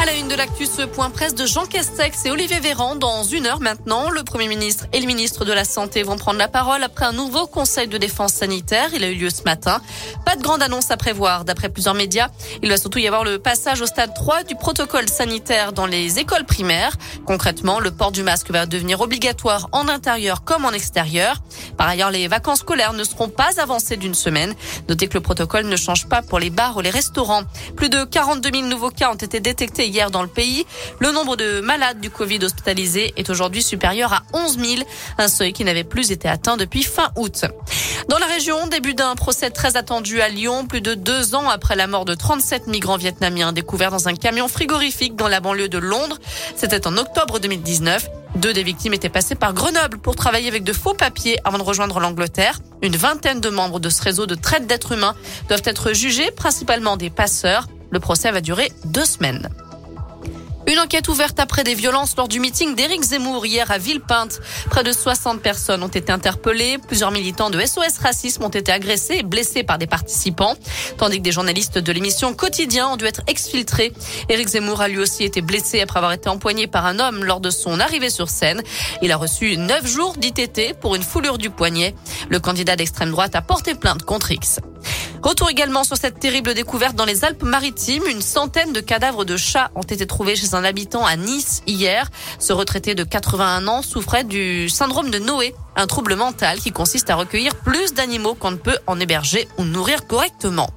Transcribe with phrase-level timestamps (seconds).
[0.00, 0.64] À la une de l'actu,
[0.94, 2.96] point presse de Jean Castex et Olivier Véran.
[2.96, 6.38] Dans une heure maintenant, le Premier ministre et le ministre de la Santé vont prendre
[6.38, 8.88] la parole après un nouveau conseil de défense sanitaire.
[8.94, 9.82] Il a eu lieu ce matin.
[10.24, 12.28] Pas de grande annonce à prévoir, d'après plusieurs médias.
[12.62, 16.18] Il va surtout y avoir le passage au stade 3 du protocole sanitaire dans les
[16.18, 16.96] écoles primaires.
[17.26, 21.42] Concrètement, le port du masque va devenir obligatoire en intérieur comme en extérieur.
[21.76, 24.54] Par ailleurs, les vacances scolaires ne seront pas avancées d'une semaine.
[24.88, 27.42] Notez que le protocole ne change pas pour les bars ou les restaurants.
[27.76, 30.64] Plus de 42 000 nouveaux cas ont été détectés hier dans le pays.
[30.98, 34.82] Le nombre de malades du Covid hospitalisés est aujourd'hui supérieur à 11 000,
[35.18, 37.44] un seuil qui n'avait plus été atteint depuis fin août.
[38.08, 41.76] Dans la région, début d'un procès très attendu à Lyon, plus de deux ans après
[41.76, 45.78] la mort de 37 migrants vietnamiens découverts dans un camion frigorifique dans la banlieue de
[45.78, 46.18] Londres.
[46.56, 48.08] C'était en octobre 2019.
[48.36, 51.62] Deux des victimes étaient passées par Grenoble pour travailler avec de faux papiers avant de
[51.62, 52.60] rejoindre l'Angleterre.
[52.82, 55.14] Une vingtaine de membres de ce réseau de traite d'êtres humains
[55.48, 57.66] doivent être jugés, principalement des passeurs.
[57.90, 59.48] Le procès va durer deux semaines.
[60.70, 64.38] Une enquête ouverte après des violences lors du meeting d'Éric Zemmour hier à Villepinte.
[64.70, 66.78] Près de 60 personnes ont été interpellées.
[66.78, 70.54] Plusieurs militants de SOS Racisme ont été agressés et blessés par des participants.
[70.96, 73.92] Tandis que des journalistes de l'émission Quotidien ont dû être exfiltrés.
[74.28, 77.40] Éric Zemmour a lui aussi été blessé après avoir été empoigné par un homme lors
[77.40, 78.62] de son arrivée sur scène.
[79.02, 81.96] Il a reçu neuf jours d'ITT pour une foulure du poignet.
[82.28, 84.60] Le candidat d'extrême droite a porté plainte contre X.
[85.22, 88.04] Retour également sur cette terrible découverte dans les Alpes-Maritimes.
[88.08, 92.10] Une centaine de cadavres de chats ont été trouvés chez un habitant à Nice hier.
[92.38, 97.10] Ce retraité de 81 ans souffrait du syndrome de Noé, un trouble mental qui consiste
[97.10, 100.70] à recueillir plus d'animaux qu'on ne peut en héberger ou nourrir correctement.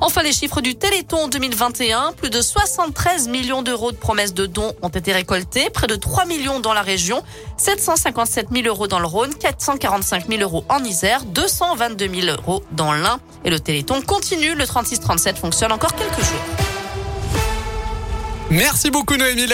[0.00, 2.12] Enfin, les chiffres du Téléthon 2021.
[2.16, 5.70] Plus de 73 millions d'euros de promesses de dons ont été récoltés.
[5.70, 7.22] Près de 3 millions dans la région.
[7.56, 9.34] 757 000 euros dans le Rhône.
[9.34, 11.24] 445 000 euros en Isère.
[11.24, 13.20] 222 000 euros dans l'Ain.
[13.44, 14.54] Et le Téléthon continue.
[14.54, 16.66] Le 36-37 fonctionne encore quelques jours.
[18.50, 19.46] Merci beaucoup Noémie.